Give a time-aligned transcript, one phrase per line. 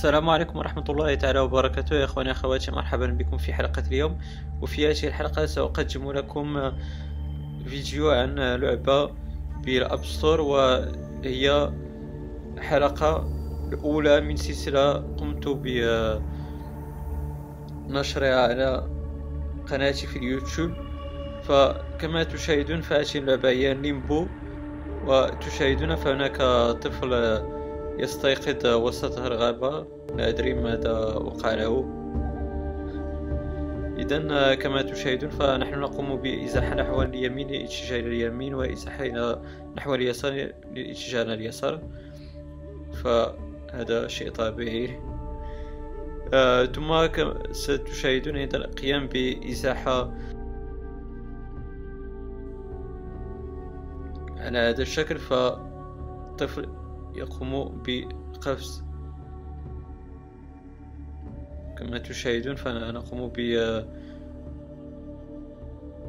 [0.00, 1.96] السلام عليكم ورحمة الله تعالى وبركاته.
[1.96, 4.18] يا إخواني أخواتي مرحبا بكم في حلقة اليوم.
[4.62, 6.72] وفي هذه الحلقة سأقدم لكم
[7.66, 9.10] فيديو عن لعبة
[9.64, 11.72] بال App Store وهي
[12.58, 13.28] حلقة
[13.72, 15.48] الأولى من سلسلة قمت
[17.88, 18.90] بنشرها على
[19.70, 20.72] قناتي في اليوتيوب.
[21.42, 24.26] فكما تشاهدون فهذه اللعبة هي ليمبو
[25.06, 26.36] وتشاهدون فهناك
[26.82, 27.59] طفل
[28.02, 29.86] يستيقظ وسط الغابة.
[30.16, 31.96] لا أدري ماذا وقع له
[33.98, 39.04] إذا كما تشاهدون فنحن نقوم بإزاحة نحو اليمين للاتجاه إلى اليمين وإزاحة
[39.76, 40.32] نحو اليسار
[40.72, 41.80] للاتجاه إلى اليسار.
[43.04, 45.00] فهذا شيء طبيعي.
[46.34, 47.08] آه ثم
[47.52, 50.12] ستشاهدون أيضا القيام بإزاحة
[54.38, 56.68] على هذا الشكل فالطفل
[57.14, 58.84] يقوم بقفز.
[61.78, 63.28] كما تشاهدون فنقوم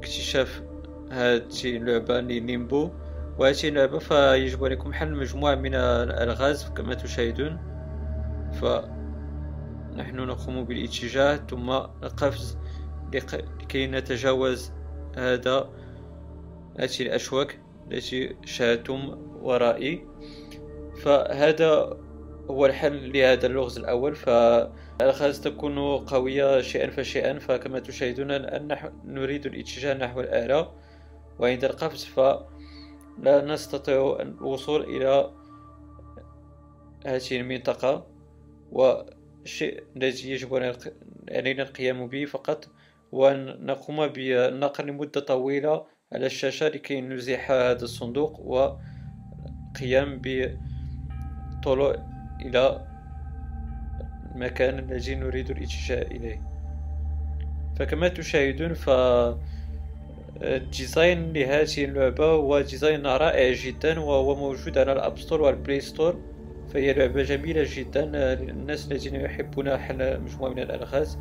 [0.00, 0.62] باكتشاف
[1.10, 2.90] هذه اللعبة لنيمبو
[3.38, 7.58] وهذه اللعبة فيجب عليكم حل مجموعة من الألغاز كما تشاهدون.
[8.52, 11.70] فنحن نقوم بالاتجاه ثم
[12.02, 12.58] القفز
[13.14, 14.72] لكي نتجاوز
[15.16, 15.70] هذا
[16.78, 20.06] هذه الأشواك التي شاهدتم ورائي.
[20.98, 21.98] فهذا
[22.50, 29.94] هو الحل لهذا اللغز الأول فالألغاز تكون قوية شيئا فشيئا فكما تشاهدون الآن نريد الاتجاه
[29.94, 30.72] نحو الأعلى
[31.38, 35.30] وعند القفز فلا نستطيع الوصول إلى
[37.06, 38.06] هذه المنطقة.
[38.72, 40.54] والشيء الذي يجب
[41.30, 42.68] علينا القيام به فقط
[43.14, 50.20] هو أن نقوم بالنقر لمدة طويلة على الشاشة لكي نزيح هذا الصندوق وقيام
[51.68, 51.96] بالطلوع
[52.40, 52.86] إلى
[54.34, 56.40] المكان الذي نريد الإتجاه إليه.
[57.76, 58.90] فكما تشاهدون ف
[60.42, 65.55] ال design لهذه اللعبة هو design رائع جدا وهو موجود على ال App Store وال
[65.55, 66.20] Play Store.
[66.72, 68.04] فهي لعبة جميلة جدا
[68.34, 71.18] للناس الذين يحبون حل مجموعة من الألغاز.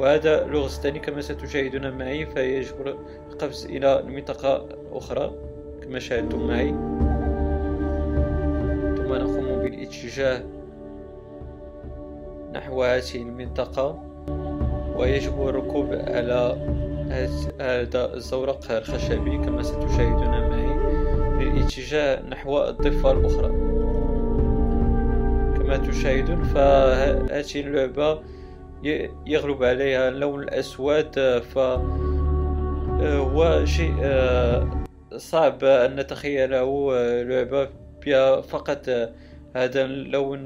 [0.00, 2.96] وهذا لغز ثاني كما ستشاهدون معي فيجب
[3.30, 5.32] القفز إلى منطقة أخرى
[5.82, 6.70] كما شاهدتم معي.
[8.96, 10.42] ثم نقوم بالاتجاه
[12.54, 14.02] نحو هذه المنطقة
[14.96, 16.56] ويجب الركوب على
[17.60, 20.70] هذا الزورق الخشبي كما ستشاهدون معي.
[21.44, 23.48] للاتجاه نحو الضفة الأخرى.
[25.58, 28.20] كما تشاهدون فهذه اللعبة
[29.26, 31.58] يغلب عليها اللون الأسود ف
[33.00, 33.96] هو شيء
[35.16, 36.92] صعب أن نتخيله
[37.22, 37.68] لعبة
[38.06, 38.88] بها فقط
[39.56, 40.44] هذا اللون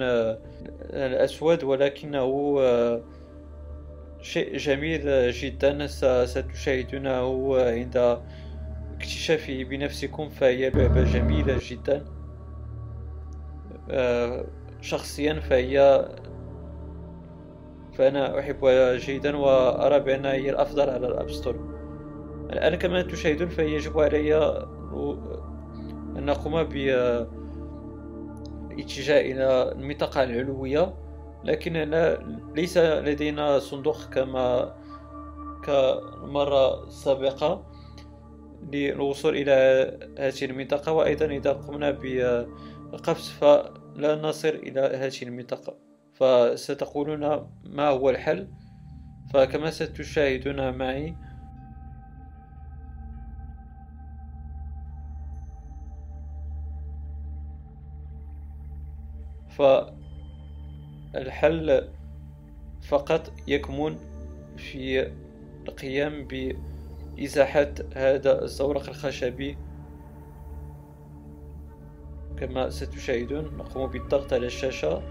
[0.93, 2.61] الأسود ولكنه
[4.23, 5.87] شيء جميل جدا.
[6.27, 8.19] ستشاهدونه عند
[8.95, 12.05] اكتشافه بنفسكم فهي لعبة جميلة جدا
[14.81, 16.05] شخصيا فهي
[17.95, 21.75] فأنا أحبها جيدا وأرى بأنها هي الأفضل على الأب ستور.
[22.53, 24.37] الآن كما تشاهدون فيجب علي
[26.17, 27.29] أن نقوم بالاتجاه
[29.21, 30.95] إلى المنطقة العلوية
[31.45, 31.73] لكن
[32.57, 34.75] ليس لدينا صندوق كما
[35.65, 37.67] كمرة سابقة
[38.73, 39.53] للوصول إلى
[40.19, 45.75] هذه المنطقة وأيضا إذا قمنا بالقفز فلا نصل إلى هذه المنطقة.
[46.15, 48.49] فستقولون ما هو الحل.
[49.33, 51.17] فكما ستشاهدون معي.
[61.15, 61.89] فالحل
[62.89, 63.97] فقط يكمن
[64.57, 65.13] في
[65.69, 69.59] القيام بإزاحة هذا الزورق الخشبي.
[72.39, 75.03] كما ستشاهدون نقوم بالضغط على الشاشة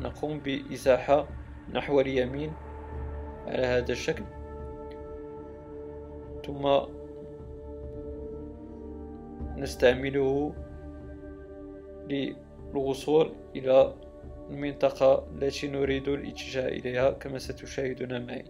[0.00, 1.28] ونقوم بإزاحة
[1.72, 2.52] نحو اليمين
[3.46, 4.24] على هذا الشكل.
[6.46, 6.80] ثم
[9.56, 10.54] نستعمله
[12.08, 13.94] للوصول إلى
[14.50, 18.44] المنطقة التي نريد الاتجاه إليها كما ستشاهدون معي.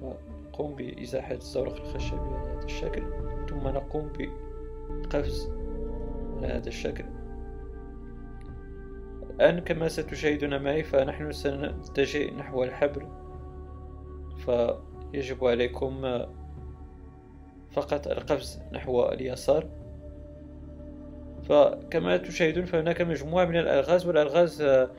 [0.00, 3.02] فنقوم بإزاحة الزورق الخشبي على هذا الشكل
[3.48, 5.50] ثم نقوم بقفز
[6.36, 7.15] على هذا الشكل.
[9.36, 13.06] الآن كما ستشاهدون معي فنحن سنتجه نحو الحبر
[14.36, 16.24] فيجب عليكم
[17.70, 19.66] فقط القفز نحو اليسار.
[21.48, 24.90] فكما تشاهدون فهناك مجموعة من الألغاز والألغاز آه،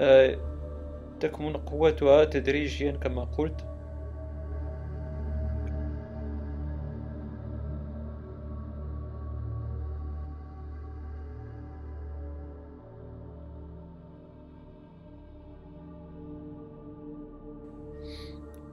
[0.00, 0.38] آه،
[1.20, 3.67] تكمن قوتها تدريجيا كما قلت.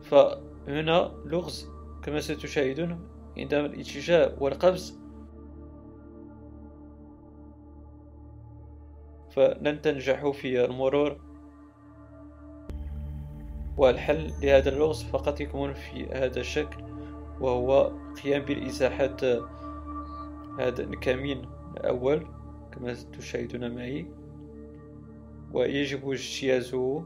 [0.09, 1.69] فهنا لغز
[2.03, 2.99] كما ستشاهدون
[3.37, 4.99] عندما الاتجاه والقفز
[9.31, 11.17] فلن تنجحوا في المرور
[13.77, 16.83] والحل لهذا اللغز فقط يكمن في هذا الشكل
[17.39, 17.91] وهو
[18.23, 19.17] قيام بالإزاحة
[20.59, 21.41] هذا الكمين
[21.77, 22.27] الأول
[22.71, 24.05] كما تشاهدون معي.
[25.53, 27.05] ويجب اجتيازه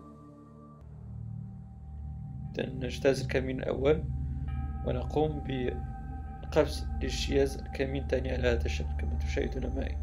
[2.58, 4.04] نجتاز الكمين الأول
[4.86, 9.98] ونقوم بقفز لاجتياز الكمين الثاني على هذا الشكل كما تشاهدون معي.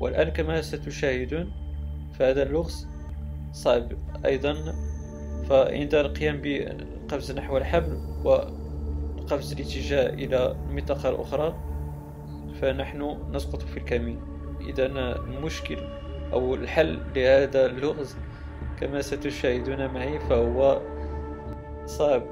[0.00, 1.52] والآن كما ستشاهدون
[2.12, 2.88] فهذا اللغز
[3.52, 3.92] صعب
[4.24, 4.74] أيضا.
[5.48, 11.56] فعند القيام بقفز نحو الحبل وقفز الاتجاه إلى المنطقة الأخرى
[12.60, 14.20] فنحن نسقط في الكمين.
[14.60, 15.78] إذا المشكل
[16.32, 18.16] أو الحل لهذا اللغز
[18.80, 20.80] كما ستشاهدون معي فهو
[21.86, 22.22] صعب.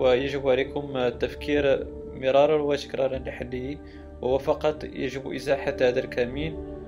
[0.00, 3.78] ويجب عليكم التفكير مرارا وتكرارا لحله
[4.22, 6.78] وهو فقط يجب إزاحة هذا الكمين.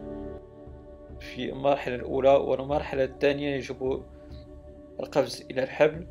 [1.20, 4.02] في المرحلة الأولى والمرحلة الثانية يجب
[5.00, 6.06] القفز إلى الحبل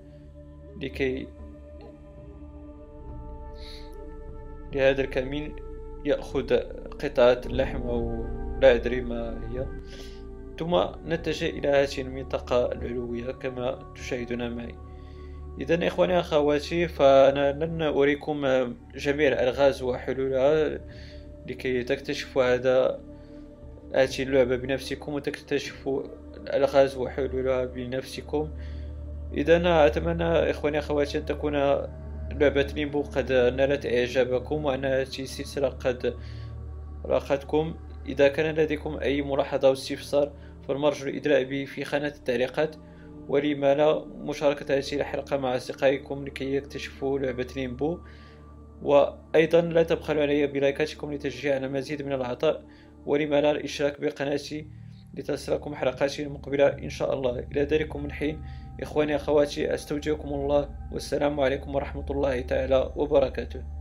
[0.81, 1.27] لكي
[4.73, 5.55] لهذا الكمين
[6.05, 6.55] يأخذ
[6.89, 8.25] قطعة اللحم أو
[8.61, 9.65] لا أدري ما هي.
[10.59, 14.75] ثم نتجه إلى هذه المنطقة العلوية كما تشاهدون معي.
[15.61, 18.45] إذا إخواني أخواتي فأنا لن أريكم
[18.95, 20.79] جميع الألغاز وحلولها
[21.47, 22.99] لكي تكتشفوا هذا
[23.95, 26.03] هذه اللعبة بنفسكم وتكتشفوا
[26.37, 28.49] الألغاز وحلولها بنفسكم.
[29.33, 31.53] إذا أتمنى إخواني أخواتي أن تكون
[32.31, 36.15] لعبة ليمبو قد نالت إعجابكم وأن هذه السلسلة قد
[37.05, 40.31] راقتكم إذا كان لديكم أي ملاحظة أو استفسار
[40.69, 42.75] فالمرجو الإدلاء به في خانة التعليقات
[43.27, 47.99] ولما لا مشاركة هذه الحلقة مع أصدقائكم لكي يكتشفوا لعبة ليمبو
[48.81, 52.63] وأيضا لا تبخلوا علي بلايكاتكم لتشجيع على مزيد من العطاء
[53.05, 54.67] ولما لا الإشتراك بقناتي
[55.13, 58.41] لتصلكم حلقاتي المقبلة إن شاء الله إلى ذلكم من حين.
[58.81, 60.69] إخواني أخواتي أستودعكم الله.
[60.91, 63.78] والسلام عليكم ورحمة الله تعالى وبركاته.